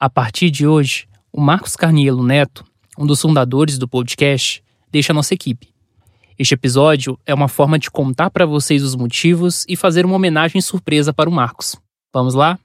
A 0.00 0.08
partir 0.08 0.48
de 0.48 0.64
hoje, 0.64 1.08
o 1.32 1.40
Marcos 1.40 1.74
Carnielo 1.74 2.22
Neto, 2.22 2.64
um 2.96 3.04
dos 3.04 3.20
fundadores 3.20 3.76
do 3.78 3.88
podcast, 3.88 4.62
deixa 4.92 5.12
a 5.12 5.14
nossa 5.14 5.34
equipe. 5.34 5.74
Este 6.38 6.54
episódio 6.54 7.18
é 7.26 7.34
uma 7.34 7.48
forma 7.48 7.80
de 7.80 7.90
contar 7.90 8.30
para 8.30 8.46
vocês 8.46 8.84
os 8.84 8.94
motivos 8.94 9.64
e 9.68 9.74
fazer 9.74 10.06
uma 10.06 10.14
homenagem 10.14 10.60
surpresa 10.60 11.12
para 11.12 11.28
o 11.28 11.32
Marcos. 11.32 11.74
Vamos 12.14 12.34
lá? 12.34 12.60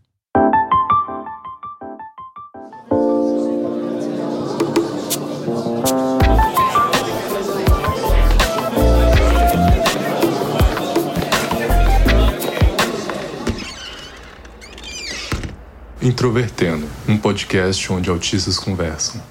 Introvertendo, 16.03 16.85
um 17.07 17.17
podcast 17.17 17.89
onde 17.89 18.09
autistas 18.09 18.59
conversam. 18.59 19.21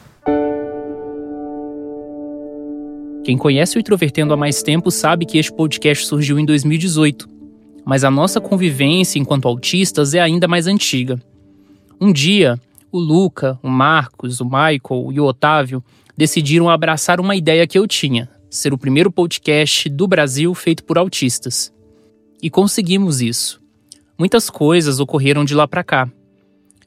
Quem 3.22 3.36
conhece 3.36 3.76
o 3.76 3.78
Introvertendo 3.78 4.32
há 4.32 4.38
mais 4.38 4.62
tempo 4.62 4.90
sabe 4.90 5.26
que 5.26 5.36
este 5.36 5.52
podcast 5.52 6.06
surgiu 6.06 6.38
em 6.38 6.46
2018, 6.46 7.28
mas 7.84 8.04
a 8.04 8.10
nossa 8.10 8.40
convivência 8.40 9.18
enquanto 9.18 9.46
autistas 9.46 10.14
é 10.14 10.20
ainda 10.20 10.48
mais 10.48 10.66
antiga. 10.66 11.20
Um 12.00 12.10
dia, 12.10 12.58
o 12.90 12.98
Luca, 12.98 13.58
o 13.62 13.68
Marcos, 13.68 14.40
o 14.40 14.46
Michael 14.46 15.12
e 15.12 15.20
o 15.20 15.26
Otávio 15.26 15.84
decidiram 16.16 16.70
abraçar 16.70 17.20
uma 17.20 17.36
ideia 17.36 17.66
que 17.66 17.78
eu 17.78 17.86
tinha, 17.86 18.30
ser 18.48 18.72
o 18.72 18.78
primeiro 18.78 19.12
podcast 19.12 19.90
do 19.90 20.08
Brasil 20.08 20.54
feito 20.54 20.84
por 20.84 20.96
autistas. 20.96 21.70
E 22.42 22.48
conseguimos 22.48 23.20
isso. 23.20 23.60
Muitas 24.18 24.48
coisas 24.48 25.00
ocorreram 25.00 25.44
de 25.44 25.54
lá 25.54 25.68
para 25.68 25.84
cá. 25.84 26.08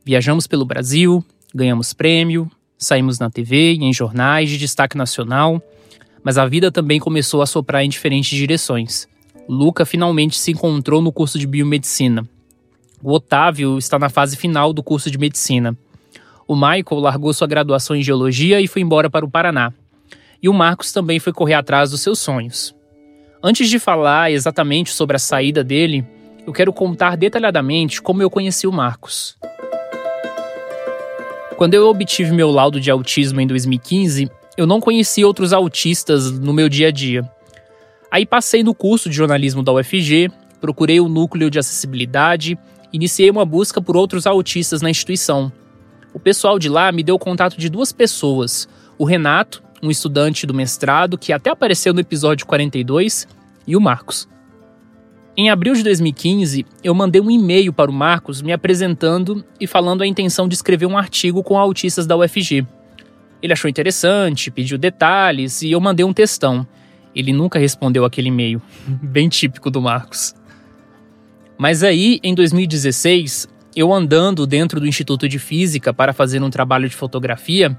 Viajamos 0.06 0.46
pelo 0.46 0.66
Brasil, 0.66 1.26
ganhamos 1.52 1.92
prêmio, 1.92 2.48
saímos 2.78 3.18
na 3.18 3.28
TV 3.28 3.74
e 3.74 3.84
em 3.84 3.92
jornais 3.92 4.52
de 4.52 4.58
destaque 4.60 4.96
nacional, 4.96 5.60
mas 6.24 6.38
a 6.38 6.46
vida 6.46 6.72
também 6.72 7.00
começou 7.00 7.42
a 7.42 7.48
soprar 7.48 7.84
em 7.84 7.90
diferentes 7.90 8.38
direções. 8.38 9.08
Luca 9.50 9.84
finalmente 9.84 10.38
se 10.38 10.52
encontrou 10.52 11.02
no 11.02 11.12
curso 11.12 11.40
de 11.40 11.48
biomedicina. 11.48 12.24
O 13.02 13.12
Otávio 13.14 13.80
está 13.80 13.98
na 13.98 14.08
fase 14.08 14.38
final 14.38 14.72
do 14.74 14.84
curso 14.84 15.10
de 15.10 15.18
medicina. 15.18 15.76
O 16.48 16.56
Michael 16.56 17.02
largou 17.02 17.34
sua 17.34 17.48
graduação 17.48 17.96
em 17.96 18.04
geologia 18.04 18.62
e 18.62 18.68
foi 18.68 18.84
embora 18.84 19.10
para 19.10 19.26
o 19.26 19.30
Paraná. 19.30 19.74
E 20.40 20.48
o 20.48 20.54
Marcos 20.54 20.92
também 20.92 21.20
foi 21.20 21.34
correr 21.34 21.56
atrás 21.56 21.90
dos 21.90 22.02
seus 22.02 22.20
sonhos. 22.20 22.76
Antes 23.42 23.68
de 23.68 23.80
falar 23.80 24.32
exatamente 24.32 24.92
sobre 24.92 25.16
a 25.16 25.20
saída 25.20 25.64
dele, 25.64 26.06
eu 26.46 26.54
quero 26.54 26.72
contar 26.72 27.18
detalhadamente 27.18 28.04
como 28.04 28.22
eu 28.22 28.30
conheci 28.30 28.68
o 28.68 28.72
Marcos. 28.72 29.36
Quando 31.58 31.74
eu 31.74 31.88
obtive 31.88 32.34
meu 32.34 32.52
laudo 32.52 32.82
de 32.82 32.92
autismo 32.92 33.40
em 33.40 33.48
2015, 33.48 34.30
eu 34.58 34.68
não 34.68 34.82
conhecia 34.82 35.26
outros 35.26 35.54
autistas 35.54 36.30
no 36.30 36.52
meu 36.52 36.68
dia 36.68 36.90
a 36.90 36.92
dia. 36.92 37.24
Aí 38.12 38.26
passei 38.26 38.62
no 38.62 38.76
curso 38.76 39.10
de 39.10 39.16
jornalismo 39.16 39.64
da 39.64 39.72
UFG, 39.72 40.30
procurei 40.60 41.00
o 41.00 41.08
núcleo 41.08 41.50
de 41.50 41.58
acessibilidade, 41.58 42.58
iniciei 42.92 43.30
uma 43.30 43.46
busca 43.46 43.82
por 43.82 43.96
outros 43.96 44.28
autistas 44.28 44.82
na 44.82 44.90
instituição. 44.90 45.50
O 46.14 46.20
pessoal 46.20 46.60
de 46.60 46.68
lá 46.68 46.92
me 46.92 47.04
deu 47.04 47.18
contato 47.18 47.58
de 47.58 47.70
duas 47.70 47.94
pessoas: 47.94 48.68
o 48.98 49.06
Renato, 49.06 49.64
um 49.82 49.90
estudante 49.90 50.46
do 50.46 50.54
mestrado 50.54 51.18
que 51.18 51.32
até 51.32 51.50
apareceu 51.50 51.94
no 51.94 52.02
episódio 52.02 52.46
42, 52.46 53.30
e 53.66 53.78
o 53.78 53.82
Marcos. 53.82 54.28
Em 55.38 55.50
abril 55.50 55.74
de 55.74 55.84
2015, 55.84 56.66
eu 56.82 56.94
mandei 56.94 57.22
um 57.22 57.30
e-mail 57.30 57.74
para 57.74 57.92
o 57.92 57.94
Marcos 57.94 58.42
me 58.42 58.54
apresentando 58.54 59.44
e 59.60 59.68
falando 59.68 60.02
a 60.02 60.08
intenção 60.08 60.48
de 60.48 60.56
escrever 60.56 60.86
um 60.86 60.98
artigo 60.98 61.44
com 61.44 61.58
autistas 61.58 62.08
da 62.08 62.16
UFG. 62.16 62.66
Ele 63.42 63.52
achou 63.52 63.70
interessante, 63.70 64.50
pediu 64.50 64.78
detalhes 64.78 65.62
e 65.62 65.72
eu 65.72 65.82
mandei 65.82 66.06
um 66.06 66.14
textão. 66.14 66.66
Ele 67.14 67.34
nunca 67.34 67.60
respondeu 67.60 68.06
aquele 68.06 68.30
e-mail, 68.30 68.62
bem 68.88 69.28
típico 69.28 69.70
do 69.70 69.82
Marcos. 69.82 70.34
Mas 71.58 71.84
aí, 71.84 72.18
em 72.24 72.34
2016, 72.34 73.50
eu 73.76 73.94
andando 73.94 74.48
dentro 74.48 74.80
do 74.80 74.88
Instituto 74.88 75.28
de 75.28 75.38
Física 75.38 75.94
para 75.94 76.14
fazer 76.14 76.42
um 76.42 76.50
trabalho 76.50 76.88
de 76.88 76.96
fotografia, 76.96 77.78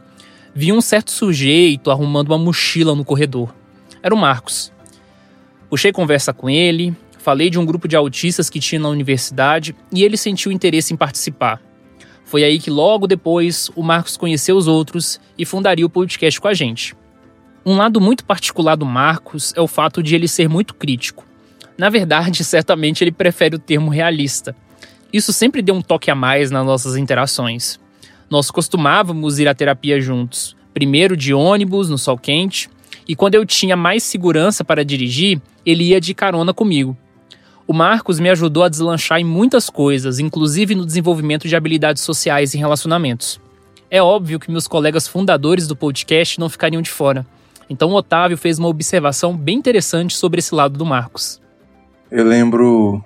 vi 0.55 0.75
um 0.75 0.81
certo 0.83 1.11
sujeito 1.11 1.91
arrumando 1.91 2.29
uma 2.29 2.39
mochila 2.39 2.95
no 2.95 3.05
corredor. 3.05 3.55
Era 4.03 4.15
o 4.15 4.19
Marcos. 4.19 4.71
Puxei 5.71 5.91
conversa 5.91 6.35
com 6.35 6.49
ele, 6.49 6.95
Falei 7.27 7.51
de 7.51 7.59
um 7.59 7.67
grupo 7.67 7.89
de 7.89 7.97
autistas 7.97 8.49
que 8.49 8.61
tinha 8.61 8.81
na 8.81 8.89
universidade 8.89 9.75
e 9.93 10.05
ele 10.05 10.17
sentiu 10.17 10.53
interesse 10.53 10.95
em 10.95 10.97
participar. 10.97 11.61
Foi 12.25 12.45
aí 12.45 12.61
que 12.61 12.71
logo 12.71 13.09
depois 13.09 13.69
o 13.75 13.83
Marcos 13.83 14.17
conheceu 14.17 14.57
os 14.57 14.69
outros 14.69 15.21
e 15.37 15.45
fundaria 15.45 15.85
o 15.85 15.91
podcast 15.91 16.41
com 16.41 16.47
a 16.47 16.55
gente. 16.55 16.95
Um 17.65 17.75
lado 17.75 18.01
muito 18.01 18.25
particular 18.25 18.77
do 18.77 18.87
Marcos 18.87 19.53
é 19.57 19.61
o 19.61 19.67
fato 19.67 20.05
de 20.05 20.15
ele 20.15 20.29
ser 20.29 20.49
muito 20.49 20.73
crítico. 20.73 21.27
Na 21.77 21.89
verdade, 21.89 22.45
certamente 22.47 23.03
ele 23.03 23.11
prefere 23.11 23.57
o 23.57 23.59
termo 23.59 23.91
realista. 23.91 24.55
Isso 25.13 25.33
sempre 25.33 25.63
deu 25.63 25.75
um 25.75 25.83
toque 25.83 26.13
a 26.13 26.15
mais 26.15 26.53
nas 26.53 26.65
nossas 26.65 26.95
interações. 26.95 27.81
Nós 28.31 28.53
costumávamos 28.53 29.41
ir 29.41 29.49
à 29.49 29.55
terapia 29.55 30.01
juntos, 30.01 30.57
primeiro 30.73 31.17
de 31.17 31.35
ônibus 31.35 31.91
no 31.91 31.99
sol 31.99 32.17
quente, 32.17 32.71
e 33.09 33.17
quando 33.17 33.35
eu 33.35 33.45
tinha 33.45 33.75
mais 33.75 34.05
segurança 34.05 34.63
para 34.65 34.85
dirigir, 34.85 35.43
ele 35.65 35.89
ia 35.89 36.01
de 36.01 36.15
carona 36.15 36.55
comigo. 36.55 36.97
O 37.69 37.73
Marcos 37.73 38.21
me 38.21 38.31
ajudou 38.31 38.63
a 38.63 38.69
deslanchar 38.69 39.19
em 39.19 39.25
muitas 39.25 39.69
coisas, 39.69 40.21
inclusive 40.21 40.75
no 40.75 40.87
desenvolvimento 40.87 41.49
de 41.49 41.57
habilidades 41.57 42.03
sociais 42.03 42.55
e 42.55 42.59
relacionamentos. 42.59 43.41
É 43.91 44.01
óbvio 44.01 44.39
que 44.39 44.51
meus 44.51 44.69
colegas 44.69 45.09
fundadores 45.09 45.67
do 45.67 45.75
podcast 45.75 46.39
não 46.39 46.49
ficariam 46.49 46.81
de 46.81 46.91
fora. 46.91 47.27
Então 47.69 47.91
o 47.91 47.95
Otávio 47.95 48.39
fez 48.39 48.59
uma 48.59 48.69
observação 48.69 49.37
bem 49.37 49.59
interessante 49.59 50.17
sobre 50.17 50.39
esse 50.39 50.55
lado 50.55 50.79
do 50.79 50.87
Marcos. 50.87 51.41
Eu 52.09 52.25
lembro 52.25 53.05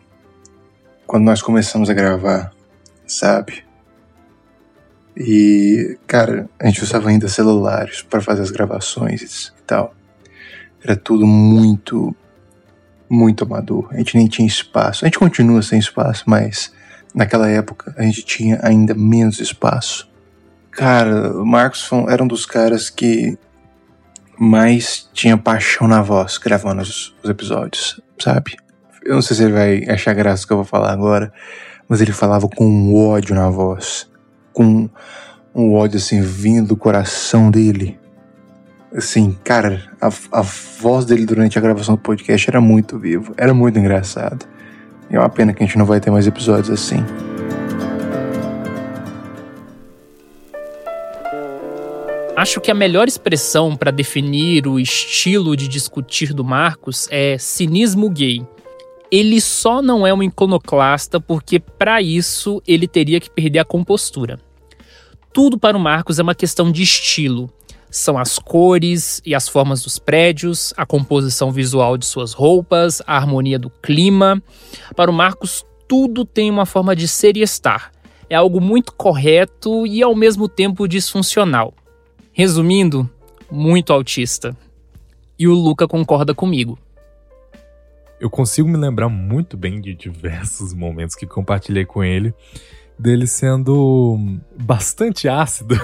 quando 1.06 1.24
nós 1.24 1.40
começamos 1.40 1.88
a 1.88 1.94
gravar, 1.94 2.52
sabe? 3.06 3.64
E, 5.16 5.98
cara, 6.06 6.48
a 6.58 6.66
gente 6.66 6.84
usava 6.84 7.08
ainda 7.08 7.28
celulares 7.28 8.02
para 8.02 8.20
fazer 8.20 8.42
as 8.42 8.50
gravações 8.50 9.52
e 9.58 9.62
tal. 9.62 9.94
Era 10.82 10.96
tudo 10.96 11.26
muito 11.26 12.14
muito 13.10 13.44
amador. 13.44 13.88
A 13.90 13.96
gente 13.98 14.16
nem 14.16 14.28
tinha 14.28 14.46
espaço. 14.46 15.04
A 15.04 15.08
gente 15.08 15.18
continua 15.18 15.60
sem 15.62 15.78
espaço, 15.78 16.24
mas 16.26 16.72
naquela 17.14 17.48
época 17.48 17.92
a 17.98 18.02
gente 18.02 18.22
tinha 18.22 18.60
ainda 18.62 18.94
menos 18.94 19.40
espaço. 19.40 20.08
Cara, 20.70 21.36
o 21.36 21.44
Marcos 21.44 21.90
era 22.08 22.22
um 22.22 22.28
dos 22.28 22.46
caras 22.46 22.88
que 22.88 23.36
mais 24.38 25.10
tinha 25.12 25.36
paixão 25.36 25.86
na 25.86 26.00
voz 26.00 26.38
gravando 26.38 26.80
os, 26.80 27.14
os 27.22 27.28
episódios, 27.28 28.00
sabe? 28.18 28.56
Eu 29.04 29.16
não 29.16 29.22
sei 29.22 29.36
se 29.36 29.42
ele 29.42 29.52
vai 29.52 29.84
achar 29.88 30.14
graça 30.14 30.46
que 30.46 30.52
eu 30.52 30.58
vou 30.58 30.64
falar 30.64 30.92
agora, 30.92 31.30
mas 31.86 32.00
ele 32.00 32.12
falava 32.12 32.48
com 32.48 32.64
um 32.64 32.94
ódio 32.94 33.34
na 33.34 33.50
voz, 33.50 34.08
com 34.52 34.88
um 35.54 35.74
ódio 35.74 35.98
assim 35.98 36.22
vindo 36.22 36.68
do 36.68 36.76
coração 36.76 37.50
dele. 37.50 37.99
Assim, 38.92 39.38
cara, 39.44 39.88
a, 40.00 40.08
a 40.32 40.42
voz 40.42 41.04
dele 41.04 41.24
durante 41.24 41.56
a 41.56 41.62
gravação 41.62 41.94
do 41.94 42.00
podcast 42.00 42.50
era 42.50 42.60
muito 42.60 42.98
vivo, 42.98 43.32
era 43.36 43.54
muito 43.54 43.78
engraçado. 43.78 44.46
E 45.08 45.14
é 45.14 45.18
uma 45.18 45.28
pena 45.28 45.52
que 45.52 45.62
a 45.62 45.66
gente 45.66 45.78
não 45.78 45.86
vai 45.86 46.00
ter 46.00 46.10
mais 46.10 46.26
episódios 46.26 46.70
assim. 46.70 47.04
Acho 52.36 52.60
que 52.60 52.70
a 52.70 52.74
melhor 52.74 53.06
expressão 53.06 53.76
para 53.76 53.92
definir 53.92 54.66
o 54.66 54.80
estilo 54.80 55.56
de 55.56 55.68
discutir 55.68 56.32
do 56.32 56.42
Marcos 56.42 57.06
é 57.12 57.38
cinismo 57.38 58.10
gay. 58.10 58.44
Ele 59.08 59.40
só 59.40 59.80
não 59.80 60.04
é 60.04 60.12
um 60.12 60.22
iconoclasta 60.22 61.20
porque, 61.20 61.60
para 61.60 62.02
isso, 62.02 62.60
ele 62.66 62.88
teria 62.88 63.20
que 63.20 63.30
perder 63.30 63.60
a 63.60 63.64
compostura. 63.64 64.40
Tudo 65.32 65.58
para 65.58 65.76
o 65.76 65.80
Marcos 65.80 66.18
é 66.18 66.22
uma 66.22 66.34
questão 66.34 66.72
de 66.72 66.82
estilo 66.82 67.52
são 67.90 68.16
as 68.16 68.38
cores 68.38 69.20
e 69.24 69.34
as 69.34 69.48
formas 69.48 69.82
dos 69.82 69.98
prédios, 69.98 70.72
a 70.76 70.86
composição 70.86 71.50
visual 71.50 71.98
de 71.98 72.06
suas 72.06 72.32
roupas, 72.32 73.02
a 73.06 73.16
harmonia 73.16 73.58
do 73.58 73.68
clima. 73.68 74.40
Para 74.94 75.10
o 75.10 75.14
Marcos, 75.14 75.64
tudo 75.88 76.24
tem 76.24 76.50
uma 76.50 76.64
forma 76.64 76.94
de 76.94 77.08
ser 77.08 77.36
e 77.36 77.42
estar. 77.42 77.90
É 78.28 78.36
algo 78.36 78.60
muito 78.60 78.92
correto 78.92 79.86
e 79.86 80.02
ao 80.02 80.14
mesmo 80.14 80.48
tempo 80.48 80.86
disfuncional. 80.86 81.74
Resumindo, 82.32 83.10
muito 83.50 83.92
autista. 83.92 84.56
E 85.36 85.48
o 85.48 85.54
Luca 85.54 85.88
concorda 85.88 86.32
comigo. 86.32 86.78
Eu 88.20 88.30
consigo 88.30 88.68
me 88.68 88.76
lembrar 88.76 89.08
muito 89.08 89.56
bem 89.56 89.80
de 89.80 89.94
diversos 89.94 90.72
momentos 90.74 91.16
que 91.16 91.26
compartilhei 91.26 91.84
com 91.84 92.04
ele 92.04 92.32
dele 93.00 93.26
sendo 93.26 94.18
bastante 94.60 95.26
ácido, 95.26 95.74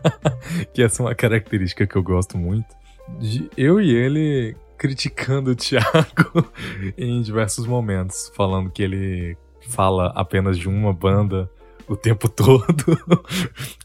que 0.72 0.82
essa 0.82 1.02
é 1.02 1.06
uma 1.06 1.14
característica 1.14 1.86
que 1.86 1.96
eu 1.96 2.02
gosto 2.02 2.38
muito. 2.38 2.74
De 3.20 3.48
eu 3.56 3.80
e 3.80 3.94
ele 3.94 4.56
criticando 4.78 5.50
o 5.50 5.54
Thiago 5.54 6.50
em 6.96 7.20
diversos 7.20 7.66
momentos, 7.66 8.32
falando 8.34 8.70
que 8.70 8.82
ele 8.82 9.36
fala 9.68 10.12
apenas 10.14 10.58
de 10.58 10.68
uma 10.68 10.92
banda 10.92 11.50
o 11.86 11.94
tempo 11.94 12.26
todo. 12.28 12.98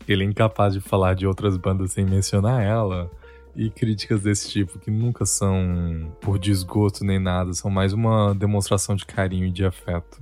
ele 0.08 0.24
é 0.24 0.28
incapaz 0.28 0.74
de 0.74 0.80
falar 0.80 1.14
de 1.14 1.28
outras 1.28 1.58
bandas 1.58 1.92
sem 1.92 2.06
mencionar 2.06 2.64
ela. 2.64 3.12
E 3.54 3.70
críticas 3.70 4.22
desse 4.22 4.50
tipo, 4.50 4.80
que 4.80 4.90
nunca 4.90 5.26
são 5.26 6.16
por 6.22 6.40
desgosto 6.40 7.04
nem 7.04 7.20
nada, 7.20 7.54
são 7.54 7.70
mais 7.70 7.92
uma 7.92 8.34
demonstração 8.34 8.96
de 8.96 9.06
carinho 9.06 9.48
e 9.48 9.52
de 9.52 9.66
afeto. 9.66 10.22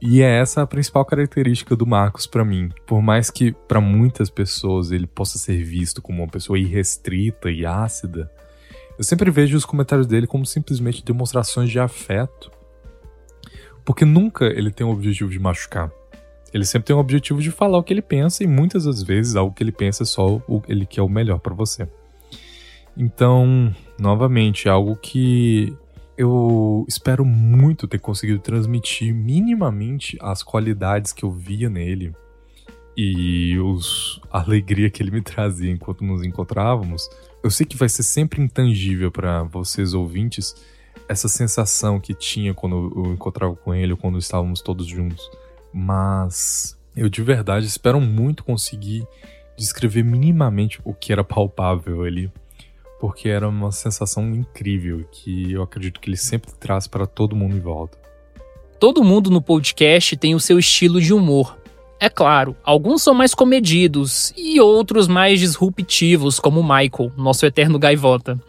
E 0.00 0.22
é 0.22 0.40
essa 0.40 0.62
a 0.62 0.66
principal 0.66 1.04
característica 1.04 1.74
do 1.74 1.86
Marcos 1.86 2.26
para 2.26 2.44
mim. 2.44 2.70
Por 2.86 3.00
mais 3.00 3.30
que 3.30 3.52
para 3.52 3.80
muitas 3.80 4.28
pessoas 4.28 4.90
ele 4.90 5.06
possa 5.06 5.38
ser 5.38 5.62
visto 5.62 6.02
como 6.02 6.22
uma 6.22 6.28
pessoa 6.28 6.58
irrestrita 6.58 7.50
e 7.50 7.64
ácida, 7.64 8.30
eu 8.98 9.04
sempre 9.04 9.30
vejo 9.30 9.56
os 9.56 9.64
comentários 9.64 10.06
dele 10.06 10.26
como 10.26 10.44
simplesmente 10.44 11.04
demonstrações 11.04 11.70
de 11.70 11.78
afeto. 11.78 12.50
Porque 13.84 14.04
nunca 14.04 14.46
ele 14.46 14.70
tem 14.70 14.86
o 14.86 14.90
objetivo 14.90 15.30
de 15.30 15.38
machucar. 15.38 15.90
Ele 16.52 16.64
sempre 16.64 16.86
tem 16.86 16.96
o 16.96 17.00
objetivo 17.00 17.42
de 17.42 17.50
falar 17.50 17.78
o 17.78 17.82
que 17.82 17.92
ele 17.92 18.02
pensa 18.02 18.44
e 18.44 18.46
muitas 18.46 18.84
das 18.84 19.02
vezes 19.02 19.34
algo 19.34 19.54
que 19.54 19.62
ele 19.62 19.72
pensa 19.72 20.04
é 20.04 20.06
só 20.06 20.40
o 20.46 20.60
que 20.60 20.70
ele 20.70 20.86
quer 20.86 21.02
o 21.02 21.08
melhor 21.08 21.40
para 21.40 21.54
você. 21.54 21.88
Então, 22.96 23.74
novamente, 23.98 24.68
algo 24.68 24.94
que 24.94 25.76
eu 26.16 26.84
espero 26.88 27.24
muito 27.24 27.88
ter 27.88 27.98
conseguido 27.98 28.38
transmitir 28.38 29.14
minimamente 29.14 30.16
as 30.20 30.42
qualidades 30.42 31.12
que 31.12 31.24
eu 31.24 31.30
via 31.30 31.68
nele 31.68 32.14
e 32.96 33.58
os, 33.58 34.20
a 34.30 34.40
alegria 34.40 34.88
que 34.88 35.02
ele 35.02 35.10
me 35.10 35.20
trazia 35.20 35.70
enquanto 35.70 36.04
nos 36.04 36.22
encontrávamos. 36.22 37.08
Eu 37.42 37.50
sei 37.50 37.66
que 37.66 37.76
vai 37.76 37.88
ser 37.88 38.04
sempre 38.04 38.40
intangível 38.40 39.10
para 39.10 39.42
vocês 39.42 39.94
ouvintes 39.94 40.54
essa 41.08 41.28
sensação 41.28 41.98
que 41.98 42.14
tinha 42.14 42.54
quando 42.54 42.92
eu 42.94 43.12
encontrava 43.12 43.54
com 43.56 43.74
ele 43.74 43.92
ou 43.92 43.98
quando 43.98 44.16
estávamos 44.16 44.60
todos 44.60 44.86
juntos, 44.86 45.28
mas 45.72 46.78
eu 46.96 47.08
de 47.08 47.22
verdade 47.22 47.66
espero 47.66 48.00
muito 48.00 48.44
conseguir 48.44 49.06
descrever 49.56 50.04
minimamente 50.04 50.80
o 50.84 50.94
que 50.94 51.12
era 51.12 51.24
palpável 51.24 52.02
ali 52.02 52.30
porque 53.04 53.28
era 53.28 53.46
uma 53.46 53.70
sensação 53.70 54.34
incrível 54.34 55.04
que 55.12 55.52
eu 55.52 55.62
acredito 55.62 56.00
que 56.00 56.08
ele 56.08 56.16
sempre 56.16 56.50
traz 56.54 56.86
para 56.86 57.06
todo 57.06 57.36
mundo 57.36 57.54
em 57.54 57.60
volta. 57.60 57.98
Todo 58.80 59.04
mundo 59.04 59.28
no 59.28 59.42
podcast 59.42 60.16
tem 60.16 60.34
o 60.34 60.40
seu 60.40 60.58
estilo 60.58 60.98
de 61.02 61.12
humor. 61.12 61.54
É 62.00 62.08
claro, 62.08 62.56
alguns 62.64 63.02
são 63.02 63.12
mais 63.12 63.34
comedidos 63.34 64.32
e 64.34 64.58
outros 64.58 65.06
mais 65.06 65.38
disruptivos, 65.38 66.40
como 66.40 66.60
o 66.60 66.62
Michael, 66.62 67.12
nosso 67.14 67.44
eterno 67.44 67.78
gaivota. 67.78 68.40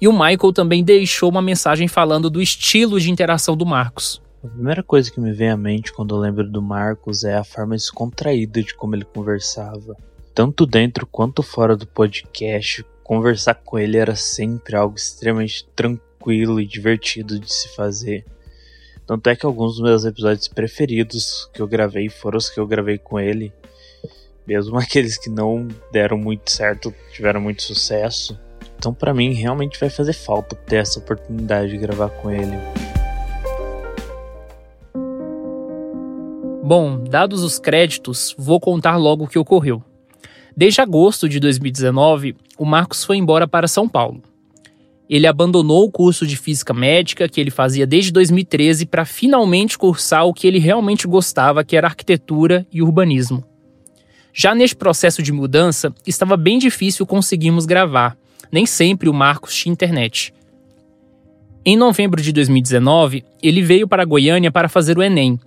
E 0.00 0.06
o 0.06 0.12
Michael 0.12 0.52
também 0.52 0.84
deixou 0.84 1.28
uma 1.28 1.42
mensagem 1.42 1.88
falando 1.88 2.30
do 2.30 2.40
estilo 2.40 3.00
de 3.00 3.10
interação 3.10 3.56
do 3.56 3.66
Marcos. 3.66 4.22
A 4.44 4.46
primeira 4.46 4.84
coisa 4.84 5.10
que 5.10 5.20
me 5.20 5.32
vem 5.32 5.50
à 5.50 5.56
mente 5.56 5.92
quando 5.92 6.14
eu 6.14 6.20
lembro 6.20 6.48
do 6.48 6.62
Marcos 6.62 7.24
é 7.24 7.36
a 7.36 7.42
forma 7.42 7.74
descontraída 7.74 8.62
de 8.62 8.76
como 8.76 8.94
ele 8.94 9.04
conversava. 9.04 9.96
Tanto 10.32 10.64
dentro 10.64 11.04
quanto 11.04 11.42
fora 11.42 11.76
do 11.76 11.84
podcast, 11.84 12.84
conversar 13.08 13.54
com 13.54 13.78
ele 13.78 13.96
era 13.96 14.14
sempre 14.14 14.76
algo 14.76 14.94
extremamente 14.94 15.66
tranquilo 15.74 16.60
e 16.60 16.66
divertido 16.66 17.40
de 17.40 17.50
se 17.50 17.74
fazer. 17.74 18.22
Tanto 19.06 19.30
é 19.30 19.34
que 19.34 19.46
alguns 19.46 19.76
dos 19.76 19.82
meus 19.82 20.04
episódios 20.04 20.46
preferidos 20.46 21.48
que 21.54 21.62
eu 21.62 21.66
gravei 21.66 22.10
foram 22.10 22.36
os 22.36 22.50
que 22.50 22.60
eu 22.60 22.66
gravei 22.66 22.98
com 22.98 23.18
ele. 23.18 23.50
Mesmo 24.46 24.76
aqueles 24.78 25.16
que 25.16 25.30
não 25.30 25.66
deram 25.90 26.18
muito 26.18 26.50
certo, 26.50 26.94
tiveram 27.10 27.40
muito 27.40 27.62
sucesso. 27.62 28.38
Então, 28.76 28.92
para 28.92 29.14
mim, 29.14 29.32
realmente 29.32 29.80
vai 29.80 29.88
fazer 29.88 30.12
falta 30.12 30.54
ter 30.54 30.76
essa 30.76 30.98
oportunidade 30.98 31.70
de 31.70 31.78
gravar 31.78 32.10
com 32.10 32.30
ele. 32.30 32.58
Bom, 36.62 37.02
dados 37.02 37.42
os 37.42 37.58
créditos, 37.58 38.36
vou 38.38 38.60
contar 38.60 38.98
logo 38.98 39.24
o 39.24 39.28
que 39.28 39.38
ocorreu. 39.38 39.82
Desde 40.58 40.80
agosto 40.80 41.28
de 41.28 41.38
2019, 41.38 42.34
o 42.58 42.64
Marcos 42.64 43.04
foi 43.04 43.16
embora 43.16 43.46
para 43.46 43.68
São 43.68 43.88
Paulo. 43.88 44.20
Ele 45.08 45.24
abandonou 45.24 45.84
o 45.84 45.90
curso 45.90 46.26
de 46.26 46.36
física 46.36 46.74
médica 46.74 47.28
que 47.28 47.40
ele 47.40 47.52
fazia 47.52 47.86
desde 47.86 48.10
2013 48.10 48.84
para 48.84 49.04
finalmente 49.04 49.78
cursar 49.78 50.26
o 50.26 50.34
que 50.34 50.48
ele 50.48 50.58
realmente 50.58 51.06
gostava, 51.06 51.62
que 51.62 51.76
era 51.76 51.86
arquitetura 51.86 52.66
e 52.72 52.82
urbanismo. 52.82 53.44
Já 54.34 54.52
neste 54.52 54.74
processo 54.74 55.22
de 55.22 55.30
mudança, 55.30 55.94
estava 56.04 56.36
bem 56.36 56.58
difícil 56.58 57.06
conseguirmos 57.06 57.64
gravar. 57.64 58.18
Nem 58.50 58.66
sempre 58.66 59.08
o 59.08 59.14
Marcos 59.14 59.54
tinha 59.54 59.72
internet. 59.72 60.34
Em 61.64 61.76
novembro 61.76 62.20
de 62.20 62.32
2019, 62.32 63.24
ele 63.40 63.62
veio 63.62 63.86
para 63.86 64.04
Goiânia 64.04 64.50
para 64.50 64.68
fazer 64.68 64.98
o 64.98 65.04
Enem, 65.04 65.38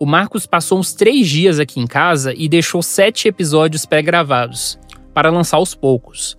o 0.00 0.06
Marcos 0.06 0.46
passou 0.46 0.78
uns 0.78 0.94
três 0.94 1.28
dias 1.28 1.60
aqui 1.60 1.78
em 1.78 1.86
casa 1.86 2.32
e 2.34 2.48
deixou 2.48 2.82
sete 2.82 3.28
episódios 3.28 3.84
pré-gravados, 3.84 4.78
para 5.12 5.28
lançar 5.28 5.58
aos 5.58 5.74
poucos. 5.74 6.38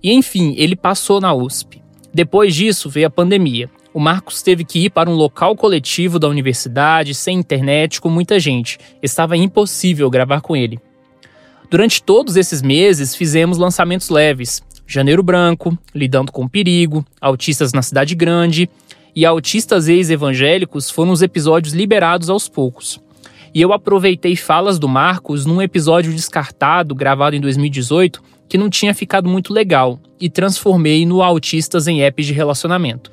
E 0.00 0.12
enfim, 0.12 0.54
ele 0.56 0.76
passou 0.76 1.20
na 1.20 1.34
USP. 1.34 1.82
Depois 2.14 2.54
disso 2.54 2.88
veio 2.88 3.08
a 3.08 3.10
pandemia. 3.10 3.68
O 3.92 3.98
Marcos 3.98 4.42
teve 4.42 4.64
que 4.64 4.84
ir 4.84 4.90
para 4.90 5.10
um 5.10 5.14
local 5.14 5.56
coletivo 5.56 6.20
da 6.20 6.28
universidade, 6.28 7.12
sem 7.12 7.36
internet, 7.36 8.00
com 8.00 8.08
muita 8.08 8.38
gente. 8.38 8.78
Estava 9.02 9.36
impossível 9.36 10.08
gravar 10.08 10.40
com 10.40 10.54
ele. 10.54 10.78
Durante 11.68 12.00
todos 12.00 12.36
esses 12.36 12.62
meses, 12.62 13.16
fizemos 13.16 13.58
lançamentos 13.58 14.08
leves. 14.08 14.62
Janeiro 14.86 15.22
Branco, 15.22 15.76
Lidando 15.92 16.30
com 16.30 16.44
o 16.44 16.48
Perigo, 16.48 17.04
Autistas 17.20 17.72
na 17.72 17.82
Cidade 17.82 18.14
Grande, 18.14 18.70
e 19.14 19.26
autistas 19.26 19.88
ex-evangélicos 19.88 20.90
foram 20.90 21.12
os 21.12 21.22
episódios 21.22 21.74
liberados 21.74 22.30
aos 22.30 22.48
poucos. 22.48 23.00
E 23.52 23.60
eu 23.60 23.72
aproveitei 23.72 24.36
falas 24.36 24.78
do 24.78 24.88
Marcos 24.88 25.44
num 25.44 25.60
episódio 25.60 26.12
descartado, 26.12 26.94
gravado 26.94 27.34
em 27.34 27.40
2018, 27.40 28.22
que 28.48 28.58
não 28.58 28.70
tinha 28.70 28.94
ficado 28.94 29.28
muito 29.28 29.52
legal, 29.52 29.98
e 30.20 30.28
transformei 30.28 31.04
no 31.04 31.22
Autistas 31.22 31.88
em 31.88 32.02
Apps 32.02 32.26
de 32.26 32.32
Relacionamento. 32.32 33.10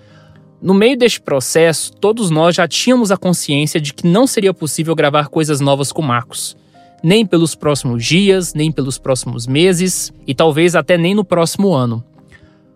No 0.61 0.73
meio 0.73 0.97
deste 0.97 1.21
processo, 1.21 1.91
todos 1.93 2.31
nós 2.31 2.55
já 2.55 2.67
tínhamos 2.67 3.11
a 3.11 3.17
consciência 3.17 3.79
de 3.79 3.93
que 3.93 4.07
não 4.07 4.25
seria 4.25 4.53
possível 4.53 4.95
gravar 4.95 5.27
coisas 5.27 5.59
novas 5.59 5.91
com 5.91 6.01
Marcos. 6.01 6.57
Nem 7.03 7.25
pelos 7.25 7.53
próximos 7.53 8.03
dias, 8.03 8.55
nem 8.55 8.71
pelos 8.71 8.97
próximos 8.97 9.45
meses 9.45 10.11
e 10.25 10.33
talvez 10.33 10.75
até 10.75 10.97
nem 10.97 11.13
no 11.13 11.23
próximo 11.23 11.73
ano. 11.73 12.03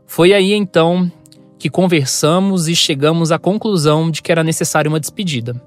Foi 0.05 0.31
aí 0.31 0.53
então 0.53 1.11
que 1.61 1.69
conversamos 1.69 2.67
e 2.67 2.75
chegamos 2.75 3.31
à 3.31 3.37
conclusão 3.37 4.09
de 4.09 4.23
que 4.23 4.31
era 4.31 4.43
necessária 4.43 4.89
uma 4.89 4.99
despedida. 4.99 5.61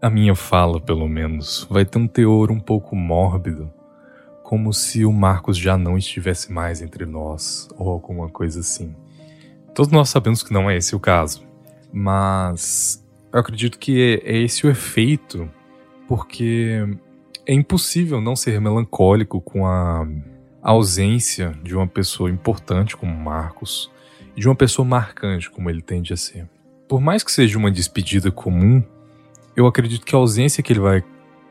A 0.00 0.08
minha 0.08 0.36
fala, 0.36 0.80
pelo 0.80 1.08
menos, 1.08 1.66
vai 1.68 1.84
ter 1.84 1.98
um 1.98 2.06
teor 2.06 2.52
um 2.52 2.60
pouco 2.60 2.94
mórbido, 2.94 3.68
como 4.44 4.72
se 4.72 5.04
o 5.04 5.12
Marcos 5.12 5.58
já 5.58 5.76
não 5.76 5.98
estivesse 5.98 6.52
mais 6.52 6.80
entre 6.80 7.04
nós, 7.04 7.68
ou 7.76 7.88
alguma 7.88 8.28
coisa 8.28 8.60
assim. 8.60 8.94
Todos 9.74 9.90
nós 9.90 10.10
sabemos 10.10 10.44
que 10.44 10.52
não 10.52 10.70
é 10.70 10.76
esse 10.76 10.94
o 10.94 11.00
caso, 11.00 11.42
mas 11.92 13.04
eu 13.32 13.40
acredito 13.40 13.80
que 13.80 14.22
é 14.24 14.38
esse 14.38 14.64
o 14.64 14.70
efeito, 14.70 15.50
porque 16.06 16.86
é 17.44 17.52
impossível 17.52 18.20
não 18.20 18.36
ser 18.36 18.60
melancólico 18.60 19.40
com 19.40 19.66
a 19.66 20.06
ausência 20.62 21.52
de 21.64 21.74
uma 21.74 21.88
pessoa 21.88 22.30
importante 22.30 22.96
como 22.96 23.12
Marcos 23.12 23.90
de 24.36 24.48
uma 24.48 24.54
pessoa 24.54 24.86
marcante 24.86 25.50
como 25.50 25.68
ele 25.68 25.82
tende 25.82 26.12
a 26.12 26.16
ser. 26.16 26.48
Por 26.88 27.00
mais 27.00 27.22
que 27.22 27.32
seja 27.32 27.58
uma 27.58 27.70
despedida 27.70 28.30
comum, 28.30 28.82
eu 29.56 29.66
acredito 29.66 30.04
que 30.04 30.14
a 30.14 30.18
ausência 30.18 30.62
que 30.62 30.72
ele 30.72 30.80
vai 30.80 31.04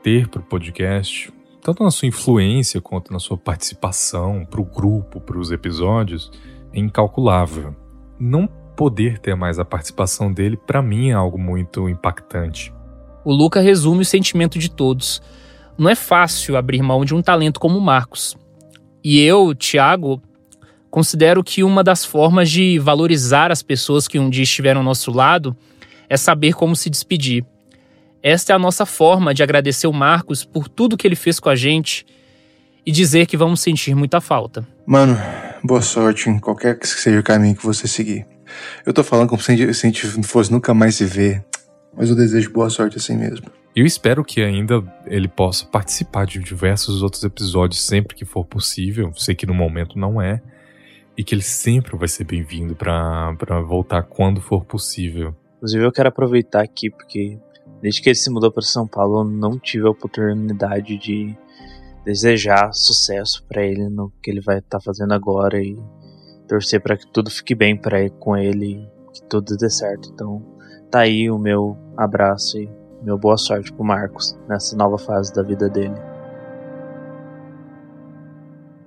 ter 0.04 0.28
para 0.28 0.42
o 0.42 0.44
podcast, 0.44 1.32
tanto 1.62 1.84
na 1.84 1.92
sua 1.92 2.08
influência 2.08 2.82
quanto 2.82 3.14
na 3.14 3.20
sua 3.20 3.38
participação 3.38 4.46
para 4.46 4.62
o 4.62 4.66
grupo, 4.66 5.22
para 5.22 5.38
os 5.38 5.52
episódios, 5.52 6.32
é 6.74 6.80
incalculável. 6.80 7.76
Não 8.20 8.48
poder 8.76 9.20
ter 9.20 9.36
mais 9.36 9.60
a 9.60 9.66
participação 9.66 10.32
dele, 10.34 10.58
para 10.58 10.82
mim, 10.82 11.10
é 11.10 11.14
algo 11.14 11.38
muito 11.38 11.88
impactante. 11.88 12.74
O 13.24 13.32
Luca 13.32 13.62
resume 13.62 14.02
o 14.02 14.06
sentimento 14.06 14.58
de 14.58 14.72
todos. 14.72 15.22
Não 15.78 15.90
é 15.90 15.96
fácil 15.96 16.58
abrir 16.58 16.82
mão 16.82 17.06
de 17.06 17.14
um 17.14 17.22
talento 17.22 17.60
como 17.60 17.78
o 17.78 17.82
Marcos. 17.82 18.36
E 19.04 19.20
eu, 19.22 19.54
Thiago, 19.54 20.22
Considero 20.92 21.42
que 21.42 21.64
uma 21.64 21.86
das 21.86 22.04
formas 22.04 22.50
de 22.50 22.78
valorizar 22.78 23.50
as 23.50 23.64
pessoas 23.64 24.10
que 24.10 24.20
um 24.20 24.30
dia 24.30 24.44
estiveram 24.44 24.82
ao 24.82 24.86
nosso 24.86 25.10
lado 25.10 25.56
é 26.10 26.18
saber 26.18 26.54
como 26.54 26.76
se 26.76 26.90
despedir. 26.90 27.46
Esta 28.22 28.52
é 28.52 28.56
a 28.56 28.60
nossa 28.60 28.86
forma 28.86 29.34
de 29.34 29.42
agradecer 29.42 29.88
o 29.88 29.94
Marcos 29.94 30.44
por 30.44 30.68
tudo 30.68 30.98
que 30.98 31.08
ele 31.08 31.16
fez 31.16 31.40
com 31.40 31.48
a 31.48 31.56
gente 31.56 32.06
e 32.86 32.92
dizer 32.92 33.26
que 33.26 33.38
vamos 33.38 33.62
sentir 33.62 33.96
muita 33.96 34.20
falta. 34.20 34.68
Mano, 34.86 35.18
boa 35.64 35.82
sorte 35.82 36.30
em 36.30 36.38
qualquer 36.38 36.78
que 36.78 36.86
seja 36.86 37.22
o 37.22 37.24
caminho 37.24 37.56
que 37.56 37.66
você 37.66 37.88
seguir. 37.88 38.28
Eu 38.86 38.92
tô 38.92 39.02
falando 39.02 39.30
como 39.30 39.42
se 39.42 39.54
a 39.54 39.56
gente 39.56 40.08
não 40.18 40.24
fosse 40.24 40.52
nunca 40.52 40.74
mais 40.74 40.96
se 40.96 41.06
ver, 41.06 41.42
mas 41.96 42.10
eu 42.10 42.18
desejo 42.18 42.52
boa 42.52 42.70
sorte 42.70 42.98
assim 42.98 43.16
mesmo. 43.16 43.48
Eu 43.74 43.86
espero 43.86 44.26
que 44.26 44.42
ainda 44.42 44.84
ele 45.06 45.30
possa 45.30 45.66
participar 45.66 46.26
de 46.26 46.40
diversos 46.40 47.02
outros 47.02 47.24
episódios 47.24 47.82
sempre 47.82 48.14
que 48.14 48.26
for 48.26 48.44
possível. 48.44 49.14
Sei 49.16 49.34
que 49.34 49.46
no 49.46 49.54
momento 49.54 49.98
não 49.98 50.22
é, 50.22 50.42
e 51.22 51.24
que 51.24 51.36
ele 51.36 51.44
sempre 51.44 51.96
vai 51.96 52.08
ser 52.08 52.24
bem-vindo 52.24 52.76
para 52.76 53.62
voltar 53.62 54.02
quando 54.02 54.42
for 54.42 54.66
possível. 54.66 55.36
Inclusive, 55.58 55.86
eu 55.86 55.92
quero 55.92 56.10
aproveitar 56.10 56.64
aqui 56.64 56.90
porque 56.90 57.40
desde 57.80 58.02
que 58.02 58.10
ele 58.10 58.16
se 58.16 58.32
mudou 58.32 58.52
para 58.52 58.64
São 58.64 58.88
Paulo, 58.88 59.20
eu 59.20 59.24
não 59.24 59.60
tive 59.60 59.86
a 59.86 59.92
oportunidade 59.92 60.98
de 60.98 61.38
desejar 62.04 62.74
sucesso 62.74 63.46
para 63.48 63.64
ele 63.64 63.88
no 63.88 64.12
que 64.20 64.32
ele 64.32 64.42
vai 64.42 64.58
estar 64.58 64.80
tá 64.80 64.84
fazendo 64.84 65.14
agora 65.14 65.62
e 65.62 65.78
torcer 66.48 66.82
para 66.82 66.98
que 66.98 67.06
tudo 67.06 67.30
fique 67.30 67.54
bem 67.54 67.78
para 67.78 68.10
com 68.10 68.36
ele, 68.36 68.90
que 69.14 69.22
tudo 69.30 69.56
dê 69.56 69.70
certo. 69.70 70.10
Então, 70.12 70.44
tá 70.90 71.02
aí 71.02 71.30
o 71.30 71.38
meu 71.38 71.78
abraço 71.96 72.58
e 72.58 72.68
meu 73.04 73.20
boa 73.20 73.38
sorte 73.38 73.72
pro 73.72 73.84
Marcos 73.84 74.36
nessa 74.50 74.76
nova 74.76 74.98
fase 74.98 75.32
da 75.36 75.44
vida 75.44 75.70
dele. 75.70 76.11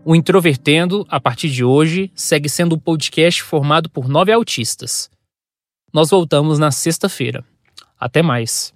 O 0.06 0.14
Introvertendo, 0.14 1.06
a 1.08 1.18
partir 1.18 1.48
de 1.48 1.64
hoje, 1.64 2.12
segue 2.14 2.46
sendo 2.46 2.74
um 2.74 2.78
podcast 2.78 3.42
formado 3.42 3.88
por 3.88 4.06
nove 4.06 4.30
autistas. 4.30 5.10
Nós 5.94 6.10
voltamos 6.10 6.58
na 6.58 6.70
sexta-feira. 6.70 7.42
Até 7.98 8.22
mais. 8.22 8.74